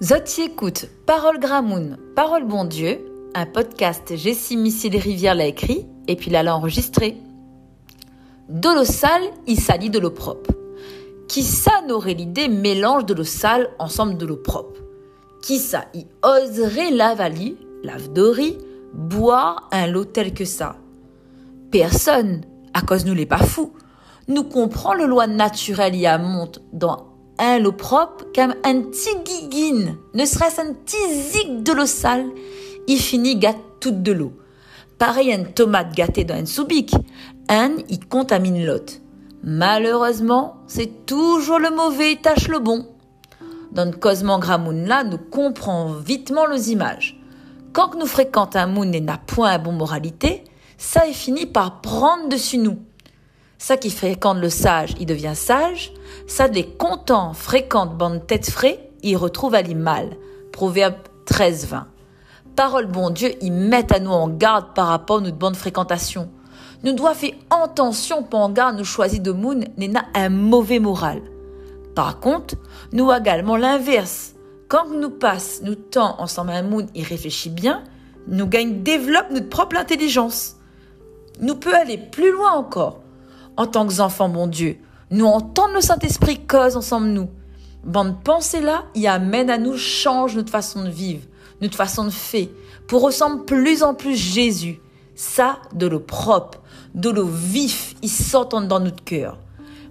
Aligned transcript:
Zoti 0.00 0.42
écoute 0.42 0.86
Parole 1.06 1.40
Gramoun, 1.40 1.98
Parole 2.14 2.44
Bon 2.44 2.64
Dieu, 2.64 3.00
un 3.34 3.46
podcast 3.46 4.14
Jessie 4.14 4.56
Missile 4.56 4.96
Rivière 4.96 5.34
l'a 5.34 5.46
écrit 5.46 5.88
et 6.06 6.14
puis 6.14 6.30
l'a 6.30 6.54
enregistré. 6.54 7.16
De 8.48 8.68
l'eau 8.68 8.84
sale, 8.84 9.24
il 9.48 9.58
salit 9.58 9.90
de 9.90 9.98
l'eau 9.98 10.12
propre. 10.12 10.52
Qui 11.26 11.42
ça 11.42 11.82
n'aurait 11.88 12.14
l'idée 12.14 12.46
mélange 12.46 13.06
de 13.06 13.14
l'eau 13.14 13.24
sale 13.24 13.70
ensemble 13.80 14.16
de 14.16 14.24
l'eau 14.24 14.36
propre? 14.36 14.80
Qui 15.42 15.58
ça 15.58 15.86
y 15.94 16.06
oserait 16.22 16.92
lavaler, 16.92 17.56
lave 17.82 18.12
d'ori, 18.12 18.56
boire 18.94 19.68
un 19.72 19.88
lot 19.88 20.04
tel 20.04 20.32
que 20.32 20.44
ça? 20.44 20.76
Personne, 21.72 22.42
à 22.72 22.82
cause 22.82 23.04
nous 23.04 23.14
les 23.14 23.26
pas 23.26 23.38
fous. 23.38 23.72
Nous 24.28 24.44
comprend 24.44 24.94
le 24.94 25.06
loi 25.06 25.26
naturelle 25.26 25.96
y 25.96 26.06
a 26.06 26.18
monte 26.18 26.62
dans 26.72 27.07
un 27.38 27.58
l'eau 27.58 27.72
propre 27.72 28.26
comme 28.34 28.54
un 28.64 28.82
petit 28.82 29.16
guiguine, 29.24 29.96
ne 30.14 30.24
serait-ce 30.24 30.60
un 30.60 30.72
petit 30.72 31.14
zig 31.14 31.62
de 31.62 31.72
l'eau 31.72 31.86
sale, 31.86 32.26
il 32.86 32.98
finit 32.98 33.36
gâte 33.36 33.58
toute 33.80 34.02
de 34.02 34.12
l'eau. 34.12 34.32
Pareil 34.98 35.30
une 35.30 35.52
tomate 35.52 35.94
gâtée 35.94 36.24
dans 36.24 36.34
un 36.34 36.46
soubic, 36.46 36.94
un 37.48 37.76
y 37.88 37.98
contamine 37.98 38.64
l'autre. 38.64 38.94
Malheureusement, 39.44 40.56
c'est 40.66 41.06
toujours 41.06 41.60
le 41.60 41.70
mauvais 41.70 42.18
tâche 42.20 42.48
le 42.48 42.58
bon. 42.58 42.88
Dans 43.70 43.84
le 43.84 43.96
cosement 43.96 44.40
gramoun 44.40 44.86
là, 44.86 45.04
nous 45.04 45.18
comprenons 45.18 45.92
vitement 45.92 46.46
les 46.46 46.72
images. 46.72 47.20
Quand 47.72 47.94
nous 47.94 48.06
fréquentons 48.06 48.58
un 48.58 48.66
moun 48.66 48.94
et 48.94 49.00
n'a 49.00 49.18
point 49.18 49.50
à 49.50 49.58
bon 49.58 49.72
moralité, 49.72 50.42
ça 50.76 51.06
est 51.06 51.12
fini 51.12 51.46
par 51.46 51.80
prendre 51.80 52.28
dessus 52.28 52.58
nous. 52.58 52.78
Ça 53.60 53.76
qui 53.76 53.90
fréquente 53.90 54.38
le 54.38 54.50
sage, 54.50 54.94
il 55.00 55.06
devient 55.06 55.34
sage. 55.34 55.92
Ça 56.28 56.46
les 56.46 56.64
contents 56.64 57.32
fréquente 57.34 57.98
bande 57.98 58.24
tête 58.24 58.48
frais, 58.48 58.90
il 59.02 59.16
retrouve 59.16 59.56
à 59.56 59.62
mal. 59.62 60.16
Proverbe 60.52 60.94
13-20. 61.26 61.82
Parole 62.54 62.86
bon 62.86 63.10
Dieu, 63.10 63.32
il 63.40 63.52
met 63.52 63.92
à 63.92 63.98
nous 63.98 64.12
en 64.12 64.28
garde 64.28 64.74
par 64.74 64.86
rapport 64.86 65.18
à 65.18 65.20
notre 65.22 65.36
bonne 65.36 65.56
fréquentation. 65.56 66.30
Nous 66.84 66.92
doit 66.92 67.14
faire 67.14 67.32
attention 67.50 68.22
pour 68.22 68.38
en 68.38 68.50
garde 68.50 68.78
nous 68.78 68.84
choisir 68.84 69.20
de 69.20 69.32
moon 69.32 69.60
n'est 69.76 69.92
un 70.14 70.28
mauvais 70.28 70.78
moral. 70.78 71.20
Par 71.96 72.20
contre, 72.20 72.54
nous 72.92 73.10
également 73.12 73.56
l'inverse. 73.56 74.34
Quand 74.68 74.88
nous 74.88 75.10
passe 75.10 75.62
nous 75.64 75.74
temps 75.74 76.14
ensemble 76.20 76.50
un 76.50 76.62
moon 76.62 76.86
y 76.94 77.02
réfléchit 77.02 77.50
bien, 77.50 77.82
nous 78.28 78.46
gagne 78.46 78.84
développe 78.84 79.30
notre 79.30 79.48
propre 79.48 79.76
intelligence. 79.76 80.56
Nous 81.40 81.56
peut 81.56 81.74
aller 81.74 81.98
plus 81.98 82.30
loin 82.30 82.52
encore 82.52 83.00
en 83.58 83.66
tant 83.66 83.86
qu'enfants, 83.86 84.28
bon 84.28 84.46
Dieu. 84.46 84.78
Nous 85.10 85.26
entendons 85.26 85.74
le 85.74 85.80
Saint-Esprit 85.80 86.46
cause 86.46 86.76
ensemble 86.76 87.08
nous. 87.08 87.28
Bande 87.84 88.22
pensée 88.22 88.60
là, 88.60 88.84
il 88.94 89.06
amène 89.06 89.50
à 89.50 89.58
nous 89.58 89.76
change 89.76 90.36
notre 90.36 90.50
façon 90.50 90.84
de 90.84 90.88
vivre, 90.88 91.24
notre 91.60 91.76
façon 91.76 92.04
de 92.04 92.10
faire, 92.10 92.46
pour 92.86 93.02
ressembler 93.02 93.44
plus 93.44 93.82
en 93.82 93.94
plus 93.94 94.16
Jésus. 94.16 94.80
Ça, 95.16 95.58
de 95.74 95.88
l'eau 95.88 95.98
propre, 95.98 96.60
de 96.94 97.10
l'eau 97.10 97.26
vif, 97.26 97.96
il 98.00 98.08
sort 98.08 98.46
dans 98.46 98.80
notre 98.80 99.02
cœur. 99.02 99.38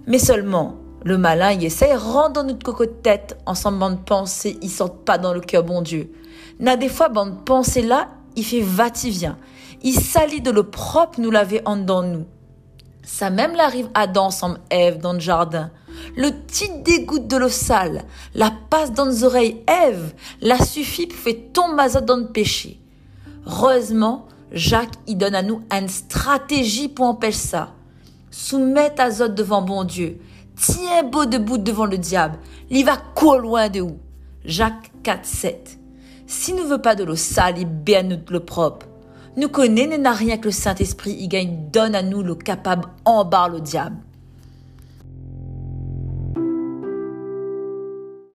Mais 0.06 0.18
seulement, 0.18 0.76
le 1.04 1.18
malin, 1.18 1.52
il 1.52 1.64
essaie, 1.64 1.94
rentre 1.94 2.32
dans 2.32 2.44
notre 2.44 2.64
coco 2.64 2.86
de 2.86 2.90
tête, 2.90 3.36
ensemble 3.44 3.78
bande 3.78 4.04
pensée, 4.06 4.56
il 4.62 4.70
sort 4.70 4.94
pas 4.96 5.18
dans 5.18 5.34
le 5.34 5.40
cœur, 5.40 5.62
bon 5.62 5.82
Dieu. 5.82 6.10
N'a 6.58 6.76
des 6.76 6.88
fois, 6.88 7.10
bande 7.10 7.44
pensée 7.44 7.82
là, 7.82 8.08
il 8.34 8.44
fait 8.44 8.62
va-t-il-vient. 8.62 9.36
Il 9.82 10.00
salit 10.00 10.40
de 10.40 10.50
l'eau 10.50 10.64
propre, 10.64 11.20
nous 11.20 11.30
l'avait 11.30 11.62
en 11.66 11.76
dans 11.76 12.02
nous. 12.02 12.24
Ça 13.10 13.30
même 13.30 13.56
l'arrive 13.56 13.88
Adam 13.94 14.26
ensemble 14.26 14.60
Ève 14.68 14.98
dans 14.98 15.14
le 15.14 15.18
jardin. 15.18 15.70
Le 16.14 16.30
petit 16.30 16.68
dégoût 16.82 17.18
de 17.18 17.38
l'eau 17.38 17.48
sale, 17.48 18.04
la 18.34 18.52
passe 18.68 18.92
dans 18.92 19.06
les 19.06 19.24
oreilles 19.24 19.64
Ève, 19.66 20.12
la 20.42 20.58
suffit 20.58 21.06
pour 21.06 21.16
faire 21.16 21.34
tomber 21.54 21.86
dans 22.02 22.18
le 22.18 22.26
péché. 22.26 22.78
Heureusement, 23.46 24.28
Jacques 24.52 24.92
y 25.06 25.16
donne 25.16 25.34
à 25.34 25.42
nous 25.42 25.62
une 25.72 25.88
stratégie 25.88 26.88
pour 26.88 27.06
empêcher 27.06 27.38
ça. 27.38 27.74
Soumettre 28.30 29.00
Azot 29.00 29.28
devant 29.28 29.62
bon 29.62 29.84
Dieu. 29.84 30.20
Tiens 30.54 31.02
beau 31.02 31.24
debout 31.24 31.56
devant 31.56 31.86
le 31.86 31.96
diable. 31.96 32.38
Il 32.68 32.84
va 32.84 32.98
quoi 33.14 33.38
loin 33.38 33.70
de 33.70 33.80
où? 33.80 33.96
Jacques 34.44 34.92
4, 35.02 35.24
7. 35.24 35.78
Si 36.26 36.52
nous 36.52 36.66
veut 36.66 36.82
pas 36.82 36.94
de 36.94 37.04
l'eau 37.04 37.16
sale, 37.16 37.56
il 37.56 37.64
bien 37.64 38.02
nous 38.02 38.18
le 38.28 38.40
propre. 38.40 38.86
Nous 39.36 39.48
connaissons 39.48 40.00
n'a 40.00 40.12
rien 40.12 40.38
que 40.38 40.46
le 40.46 40.52
Saint-Esprit, 40.52 41.16
il 41.20 41.28
gagne, 41.28 41.70
donne 41.70 41.94
à 41.94 42.02
nous 42.02 42.22
le 42.22 42.34
capable 42.34 42.84
en 43.04 43.24
barre 43.24 43.50
le 43.50 43.60
diable. 43.60 43.96